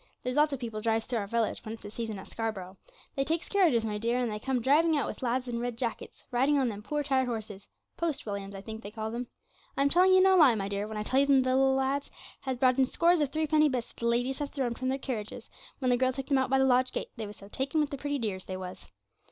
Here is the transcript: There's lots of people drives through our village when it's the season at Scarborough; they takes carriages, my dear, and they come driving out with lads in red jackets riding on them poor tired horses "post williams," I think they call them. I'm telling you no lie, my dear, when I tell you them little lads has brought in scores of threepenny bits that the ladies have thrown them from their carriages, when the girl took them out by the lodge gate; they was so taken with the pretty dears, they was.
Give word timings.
There's 0.23 0.35
lots 0.35 0.51
of 0.51 0.59
people 0.59 0.81
drives 0.81 1.05
through 1.05 1.19
our 1.19 1.27
village 1.27 1.63
when 1.63 1.73
it's 1.75 1.83
the 1.83 1.91
season 1.91 2.17
at 2.17 2.25
Scarborough; 2.25 2.75
they 3.15 3.23
takes 3.23 3.47
carriages, 3.47 3.85
my 3.85 3.99
dear, 3.99 4.17
and 4.17 4.31
they 4.31 4.39
come 4.39 4.59
driving 4.59 4.97
out 4.97 5.05
with 5.05 5.21
lads 5.21 5.47
in 5.47 5.59
red 5.59 5.77
jackets 5.77 6.25
riding 6.31 6.57
on 6.57 6.69
them 6.69 6.81
poor 6.81 7.03
tired 7.03 7.27
horses 7.27 7.69
"post 7.97 8.25
williams," 8.25 8.55
I 8.55 8.61
think 8.61 8.81
they 8.81 8.89
call 8.89 9.11
them. 9.11 9.27
I'm 9.77 9.89
telling 9.89 10.11
you 10.13 10.19
no 10.19 10.35
lie, 10.35 10.55
my 10.55 10.67
dear, 10.69 10.87
when 10.87 10.97
I 10.97 11.03
tell 11.03 11.19
you 11.19 11.27
them 11.27 11.43
little 11.43 11.75
lads 11.75 12.09
has 12.39 12.57
brought 12.57 12.79
in 12.79 12.85
scores 12.87 13.19
of 13.19 13.29
threepenny 13.31 13.69
bits 13.69 13.89
that 13.89 13.97
the 13.99 14.07
ladies 14.07 14.39
have 14.39 14.49
thrown 14.49 14.69
them 14.69 14.73
from 14.79 14.89
their 14.89 14.97
carriages, 14.97 15.51
when 15.77 15.91
the 15.91 15.97
girl 15.97 16.11
took 16.11 16.25
them 16.25 16.37
out 16.39 16.49
by 16.49 16.57
the 16.57 16.65
lodge 16.65 16.91
gate; 16.91 17.11
they 17.15 17.27
was 17.27 17.37
so 17.37 17.47
taken 17.47 17.79
with 17.79 17.91
the 17.91 17.97
pretty 17.99 18.17
dears, 18.17 18.45
they 18.45 18.57
was. 18.57 18.87